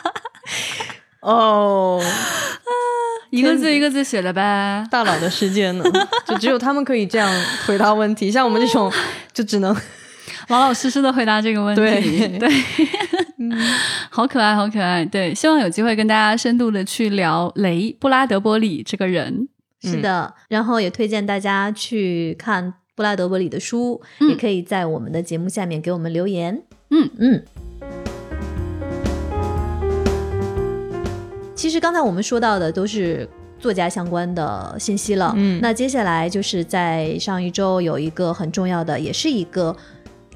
[1.27, 2.01] 哦，
[3.31, 4.87] 一个字一个字写的呗。
[4.91, 5.85] 大佬的世界呢，
[6.25, 7.29] 就只有他们可以这样
[7.67, 8.93] 回答问题，像我们这种
[9.33, 9.75] 就只能
[10.49, 12.39] 老老实实的回答这个问题。
[12.39, 12.49] 对，
[14.09, 15.05] 好可爱，好可爱。
[15.05, 19.49] 对，希望有机会跟大家深度的去聊雷布拉德伯里这个人。
[19.83, 26.63] 是的，然后也推荐大家去看布拉德伯里的书，也可以在我们的节目下面给我们留言。
[26.91, 27.45] 嗯嗯。
[31.57, 33.27] 其实刚才我们说到的都是
[33.59, 39.75] 作家相关的信息了，嗯，那接下来就是在上一周有一个很重要的，也是一个，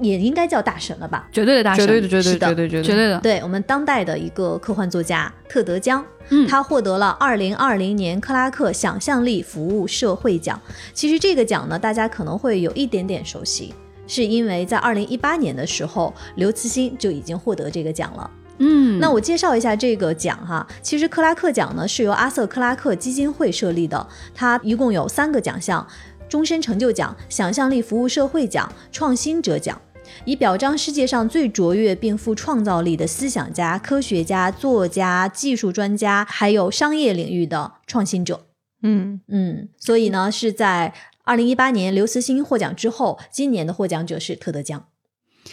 [0.00, 1.28] 也应该叫大神了吧？
[1.30, 3.20] 绝对的大神，绝对的，绝对的，绝对绝对的。
[3.20, 6.02] 对我们当代的一个科幻作家特德·江，
[6.48, 10.58] 他获得了二零二零年克拉克想象力服务社会奖。
[10.94, 13.74] 其实这个奖呢，大家可能会有一点点熟悉，
[14.06, 18.30] 是因为在二零一八年的时候，刘慈欣就已经获得这个奖了。
[18.62, 20.66] 嗯，那我介绍一下这个奖哈。
[20.82, 25.86] 其实克拉克奖呢是由阿瑟克拉克基金会设立的，它一共有三个奖项：
[26.28, 29.80] 终身成就奖、想象力服务社会奖、创新者奖，
[30.26, 38.44] 以表彰世界上最卓越并富创造力的思想家、科学家、作家、技术专家，还有商业领域的创新者。
[38.82, 40.92] 嗯嗯，所以呢是在
[41.24, 44.84] 二零一八年刘慈欣获奖之后，今年的获奖者是特德·江。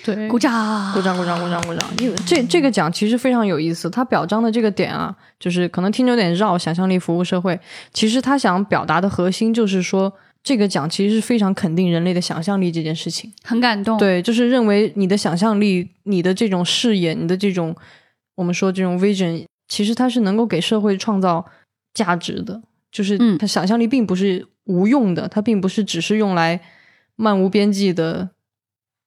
[0.04, 1.86] 对，鼓掌，鼓掌，鼓掌，鼓掌，鼓掌！
[2.00, 7.60] 因为这这个奖其实非常有意思，他表彰的这个点啊，就是可能听着有点绕，想象力服务社会。
[7.92, 13.98] 其实他想表达的核心就是说，这个奖其实是非常肯定人类的想象力这件事情，很感动。
[13.98, 17.76] 对，就是认为你的想象力、你的这种视野、你的这种
[18.36, 21.46] 我们说这种 vision，其实它是能够给社会创造
[21.94, 22.62] 价值的。
[22.90, 26.62] 就是他想象力并不是无用的，它并不是只是用来
[27.16, 28.30] 漫无边际的。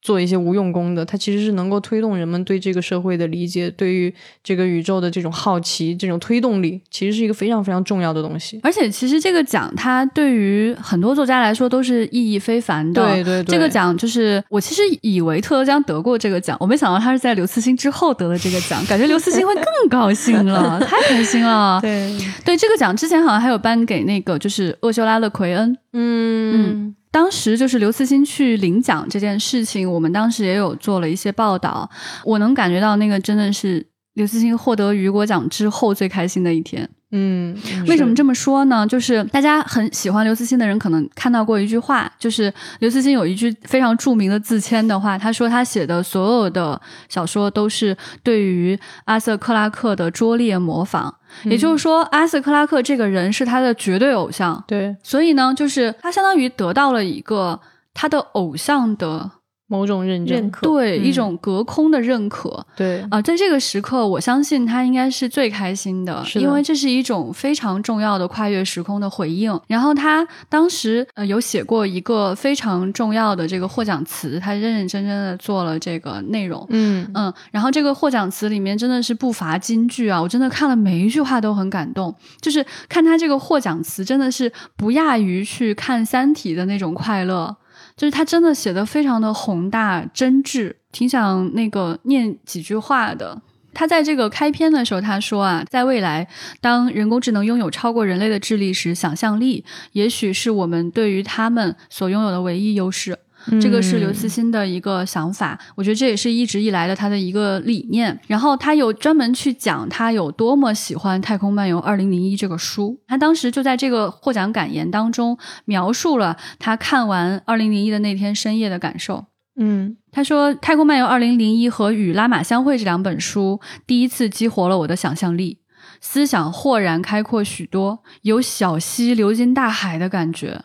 [0.01, 8.59] 做一些无用功的，它其实是能够推动人们对这个社会的理解，对于这个宇宙的这种好奇，这种推动力，其实是一个非常非常重要的东西。
[8.63, 13.05] 而且，其实这个奖它对于很多作家来说都是意义非凡的。
[13.05, 21.79] 对对对，这个奖就是我其实以为特德·江得过这个奖，我没想到他是在刘慈欣之后得了这个奖，感觉刘慈欣会更 高兴了，太开心了。
[21.79, 25.77] 对对，这个奖之前好像还有颁给那个就是厄修拉·勒奎恩。
[25.93, 26.95] 嗯。
[27.11, 31.89] 当时就是刘慈欣去领奖这件事情，我们当时也有做了一些报道。
[32.23, 36.89] 我能感觉到那个真的是刘慈欣获得雨果奖之后最开心的一天。
[37.11, 37.55] 嗯，
[37.87, 38.87] 为什么这么说呢？
[38.87, 54.63] 就是大家很喜欢刘慈欣的人，可能看到过一句话，就是刘慈欣有一句非常著名的自谦的话，他说他写的所有的小说都是对于阿瑟克拉克的拙劣模仿，也就是说，阿瑟克拉克这个人是他的绝对偶像。
[54.65, 57.59] 对，所以呢，就是他相当于得到了一个
[57.93, 59.31] 他的偶像的。
[59.71, 63.01] 某种认认可，对一种隔空的认可，对。
[63.09, 69.57] 啊，在这个时刻，我相信他应该是最开心的，因为这是一种非常重要的跨越时空的回应。
[69.67, 77.09] 然后他当时呃有写过一个非常重要的这个获奖词，他认认真真的做了这个内容，嗯。
[77.13, 87.55] 嗯，然后这个获奖词里面真的是不乏金句啊，我真的看了每一句话都很感动，就是看他这个获奖词真的是不亚于去看《三体》的那种快乐。
[88.01, 93.39] 就是他真的写的非常的宏大真挚，挺想那个念几句话的。
[93.75, 96.27] 他在这个开篇的时候，他说啊，在未来，
[96.59, 103.19] 当人工智能拥有超过人类的智力时，想象力也许是我们对于他们所拥有的唯一优势。
[103.59, 108.19] 这个是刘慈欣的一个想法，我觉得这也是一直以来的他的一个理念。
[108.27, 119.25] 然后他有专门去讲他有多么喜欢《太空漫游二零零一》这个书，他当时就在这个获奖感言当中描述了他看完《二零零一》的那天深夜的感受。
[119.57, 125.59] 嗯，他说，《太空漫游二零零一》和《与拉玛相会》这两本书第一次激活了我的想象力，
[125.99, 130.63] 思想豁然开阔许多，有小溪流进大海的感觉。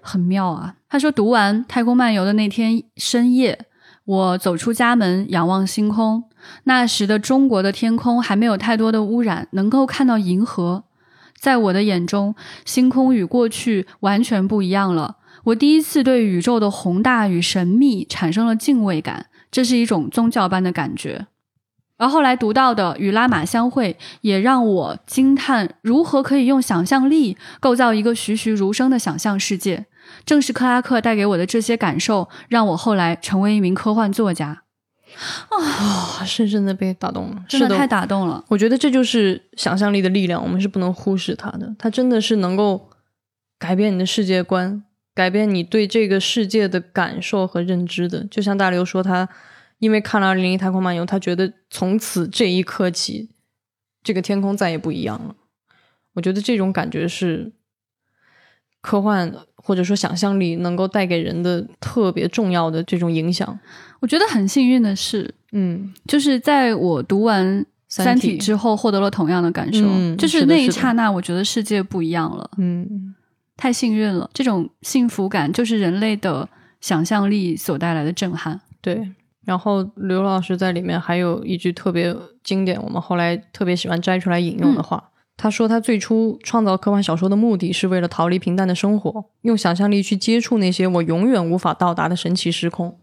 [0.00, 0.74] 很妙啊！
[0.92, 3.58] 他说，读完《太空漫游》的那天深夜，
[4.04, 6.24] 我走出家门，仰望星空。
[6.64, 10.84] 那时的中国的天空还没有太多的污染，能够看到银河。
[11.40, 12.34] 在我的眼中，
[12.66, 15.16] 星空与过去完全不一样了。
[15.44, 21.26] 我第一次对宇宙的宏大与神秘产生了敬畏感，这是一种宗教般的感觉。
[21.96, 29.86] 而后来读到的《与拉玛相会》，也让我惊叹如何可以用想象力构造一个栩栩如生的想象世界。
[30.24, 34.62] 正是克拉克带给我的这些感受，让我后来成为一名科幻作家。
[35.50, 38.42] 啊，深深的被打动了，真的太打动了。
[38.48, 41.74] 我觉得这就是想象力的力量，我们是不能忽视它的。
[41.78, 42.88] 它真的是能够
[43.58, 44.82] 改变你的世界观，
[45.14, 48.24] 改变你对这个世界的感受和认知的。
[48.24, 49.28] 就像大刘说，他
[49.80, 53.28] 因为看了《二零零一太空漫游》，他觉得从此这一刻起，
[54.02, 55.34] 这个天空再也不一样了。
[56.14, 57.52] 我觉得这种感觉是
[58.82, 59.32] 科幻。
[59.64, 63.56] 或者说，想象力能够带给人的特别重要的这种影响，
[64.00, 67.46] 我觉得很幸运的是，嗯，就是在我读完
[67.86, 73.14] 《三体》之后，获得了同样的感受，就是那一刹那，我觉得世界不一样了，嗯，
[73.56, 76.48] 太幸运了，这种幸福感就是人类的
[76.80, 78.60] 想象力所带来的震撼。
[78.80, 79.08] 对，
[79.44, 82.12] 然后刘老师在里面还有一句特别
[82.42, 85.10] 经典，我们后来特别喜欢摘出来引用的话。
[85.36, 92.98] 他说，他最初创造科幻小说的目的是为了逃离平淡的生活，用想象力去接触那些我永远无法到达的神奇时空。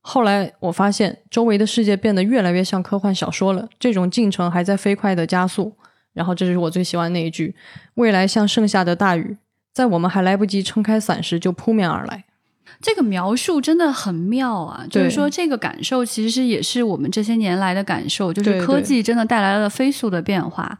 [0.00, 5.74] 后来我发现，周围的世界变得越来越像科幻小说了，这种进程还在飞快的加速。
[6.12, 7.54] 然后，这是我最喜欢那一句
[7.94, 9.36] ：“未来像盛夏的大雨，
[9.72, 12.24] 在我们还来不及撑开伞时就扑面而来。”
[12.80, 14.84] 这个描述真的很妙啊！
[14.90, 20.78] 就是说，这个感受其实也是我们这些年来的感受，就是科技真的带来了飞速的变化。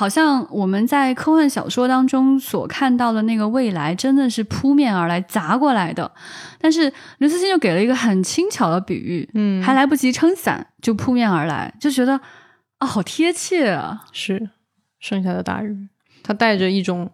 [0.00, 6.10] 好像我们在科幻小说当中所看到的那个未来，真的是扑面而来、砸过来的。
[6.58, 12.18] 但是刘慈欣就给了一个很轻巧的比喻，嗯，还来不及撑伞就扑面而来，就觉得
[12.78, 14.06] 啊，好贴切啊！
[14.10, 14.48] 是
[14.98, 15.76] 剩下的大雨，
[16.22, 17.10] 它带着一种。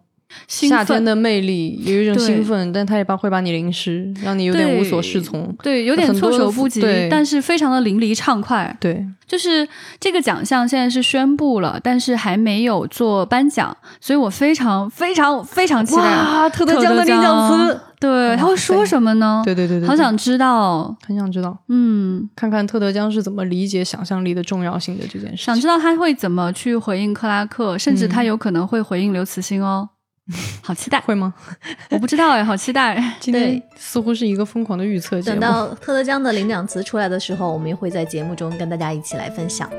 [0.47, 5.55] 夏天的魅力有一种兴奋，但它也把会把你淋湿，让你有点无所适从。
[5.63, 8.75] 对，有点措手不及，但是非常的淋漓畅快。
[8.79, 9.67] 对，就是
[9.99, 17.79] 这个奖项现在是宣布了，但是还没有做颁奖，所以我非常非常非常期待哇，特德江的领奖词。
[17.99, 19.41] 对，他会说什么呢？
[19.43, 21.57] 对对对对，好想知道，很想知道。
[21.69, 25.43] 嗯，看看特德江是怎么理解想象力的重要性的这件事。
[25.43, 29.89] 想知道他会怎么去回应克拉克，甚至他有可能会回应刘慈欣哦。
[30.61, 31.33] 好期待，会吗？
[31.91, 33.01] 我不知道哎，好期待。
[33.19, 39.69] 今天似乎是一个疯狂的预测等到特德江的领奖词出来的时候，我们也会在节目中跟大家一起来分享。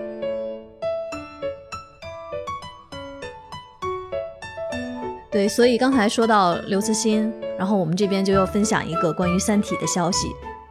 [5.30, 10.28] 对，所以刚才说到刘慈欣，然后我们这边就要分享一个关于《三体》的消息。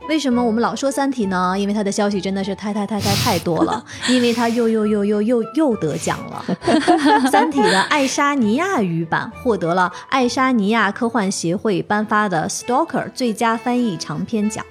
[0.10, 1.54] 为什么我们老说《三体》呢？
[1.58, 6.46] 因为它的消息真的是太太太太太多了， 因为它又又又又又又得奖了。
[7.30, 14.66] 《三体》的爱沙尼亚语版获得了爱沙尼亚科幻协会颁发的 Stalker 最佳翻译长篇奖。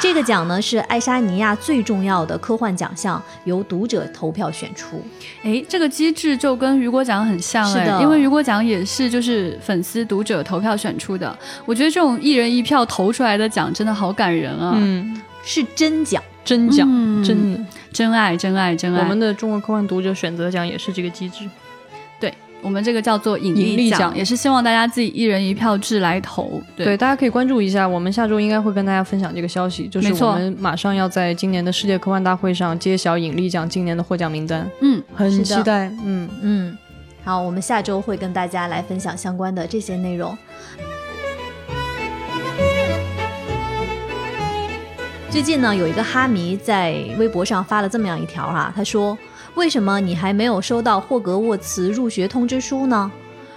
[0.00, 5.02] 这个奖呢是爱沙尼亚最重要的科幻奖项，由读者投票选出。
[5.42, 11.36] 哎，这个机制就跟雨果奖很像哎，因为雨果奖也是就是粉丝读者投票选出的。
[11.64, 14.74] 我觉得这种一人一票投出来的奖真的好感人啊！
[14.76, 16.88] 嗯，是真奖，真奖，
[17.24, 19.00] 真真爱，真爱，真爱。
[19.02, 21.48] 我们的中国科幻读者选择奖也是这个机制。
[22.64, 26.62] 我们这个叫做引力奖，也是希望大家自己一人一票制来投。
[26.74, 34.66] 对，大家可以关注一下，我们下周应该会跟大家分享这个消息，就是我们马上要在今年的世界科幻大会上揭晓引力奖今年的获奖名单。
[34.80, 35.92] 嗯，很期待。
[36.02, 36.78] 嗯嗯，
[37.22, 40.34] 好，我们下周会跟大家来分享相关的这些内容。
[45.28, 49.18] 最近呢，有一个哈迷在微博上发了这么样一条哈，他说。
[49.54, 53.10] 为什么你还没有收到霍格沃茨入学通知书呢？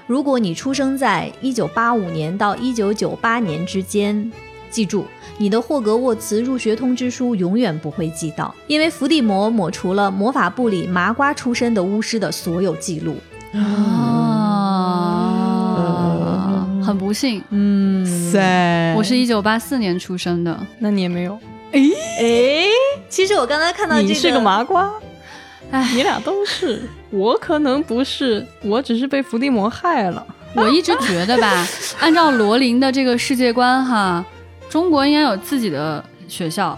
[0.05, 4.31] 如果你出生在一九八五年到一九九八年之间，
[4.69, 5.05] 记住，
[5.37, 13.15] 你的霍格沃茨入学通知书永远不会寄到，因为伏地魔抹除了魔法部里麻瓜出身的巫师的所有记录。
[13.53, 13.63] 啊，
[16.85, 17.43] 很不幸。
[17.49, 21.39] 嗯，塞，我是一九八四年出生的，那你也没有。
[21.71, 21.81] 哎
[22.21, 22.67] 哎，
[23.09, 24.93] 其实我刚才看到你是个麻瓜。
[25.71, 30.25] 哎，你俩都是，我可能不是，我只是被伏地魔害了。
[30.53, 31.67] 我一直觉得吧，
[31.99, 34.25] 按照罗琳的这个世界观哈，
[34.69, 36.77] 中国应该有自己的学校，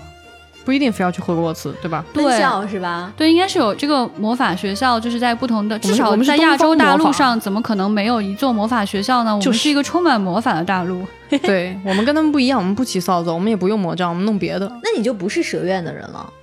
[0.65, 2.03] 不一定非要去霍格沃茨，对吧？
[2.13, 3.13] 分校是吧？
[3.15, 9.35] 对，应该是有这个魔法学校，就是在不同的，至少在亚洲大陆上，怎么可能没有一座魔法学校呢？
[9.35, 11.05] 我们是一个充满魔法的大陆。
[11.43, 14.67] 对我们跟他们不一样，我们不骑扫帚，我们也不用魔杖，我们弄别的。
[14.83, 16.33] 那你就不是蛇院的人了。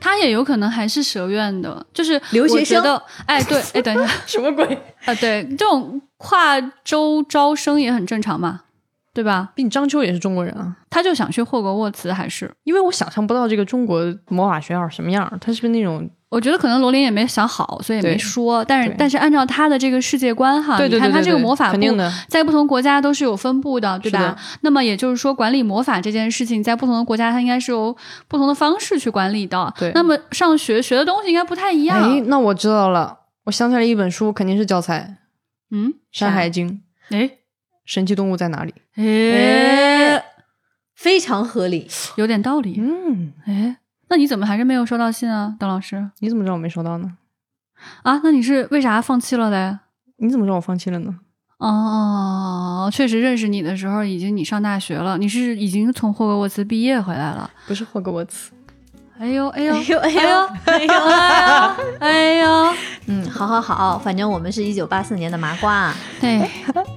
[0.00, 2.82] 他也有可能还是蛇院的，就是留学生。
[3.26, 4.64] 哎，对， 哎，等一下，什么鬼
[5.04, 5.14] 啊？
[5.16, 8.62] 对，这种跨州招生也很正常嘛，
[9.12, 9.50] 对吧？
[9.54, 16.08] 毕竟章丘也是中国人啊，他就想去霍格沃茨，还是因为我想象不到这个中国魔法学校什么样，他是不是那种？
[16.32, 18.64] 我觉得可能罗琳也没想好，所以也没说。
[18.64, 21.78] 但是，但是按照他的这个世界观哈，你看他这个魔法部
[22.26, 24.34] 在不同国家都是有分布的，对吧？
[24.62, 27.94] 那么也就是说，管理魔法这件事情，在不同的国家，它应该是由
[28.28, 29.74] 不同的方式去管理的。
[29.78, 29.92] 对。
[29.94, 32.00] 那么上学学的东西应该不太一样。
[32.00, 35.18] 哎，那我知道了，我想起来一本书，肯定是教材。
[35.70, 36.82] 嗯，《山海经》。
[37.14, 37.30] 哎，
[37.84, 38.72] 神奇动物在哪里？
[38.96, 40.24] 哎，
[40.94, 42.76] 非常合理，有点道理。
[42.78, 43.76] 嗯，哎。
[44.12, 46.10] 那你怎么还是没有收到信啊，邓老师？
[46.18, 47.10] 你怎么知道我没收到呢？
[48.02, 49.78] 啊，那你是为啥放弃了嘞？
[50.18, 51.14] 你怎么知道我放弃了呢？
[51.56, 57.50] 哦，确实认识你的时候已经你上大学了，你是已经从霍格沃茨毕业回来了？
[57.66, 58.52] 不是霍格沃茨。
[59.18, 60.94] 哎呦哎呦哎呦哎呦哎呦
[62.00, 62.74] 哎呦！
[63.06, 65.90] 嗯，好好好，反正我们是一九八四年的麻瓜。
[66.20, 66.46] 对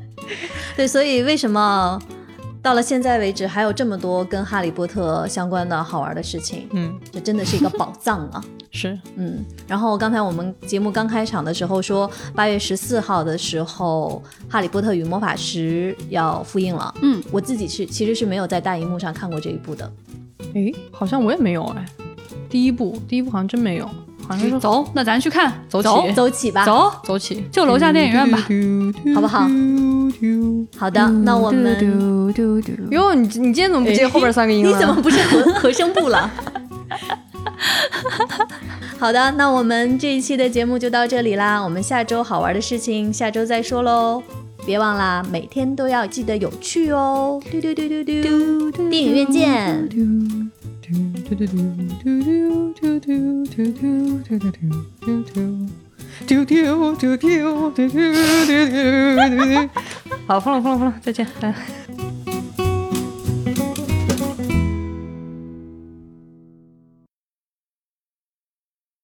[0.76, 1.98] 对，所以为什么？
[2.66, 8.44] 到了现在为止，还有这么多跟哈利波特相关的好玩的事情，嗯，这真的是一个宝藏啊！
[8.74, 9.46] 是，嗯。
[9.68, 14.20] 然后刚才我们节目刚开场的时候说，八月十四号的时候，
[14.52, 19.94] 《哈利波特与魔法石》要复映了，嗯，我自己是其实是没有在大荧幕上看过这一部的，
[20.56, 21.86] 诶，好像我也没有哎，
[22.50, 23.88] 第一部，第一部好像真没有。
[24.60, 28.38] 走，那咱去看，走起，走起吧，走，走起，就楼下电影院吧，
[29.14, 29.48] 好不好？
[30.78, 31.78] 好的，那我们
[32.92, 34.72] 哟，你你今天怎么不接后边三个音了？
[34.72, 36.32] 你怎么不是和和声部了？
[38.98, 44.24] 好的，那我们这一期的节目就到这里啦，我们下周好玩的事情下周再说喽，
[44.66, 47.42] 别忘啦，每天都要记得有趣哦，
[50.86, 50.94] 丢
[51.36, 51.46] 丢丢
[56.96, 59.70] 丢丢，电影院见。
[60.28, 61.54] 好，疯了疯了疯了，再见，拜。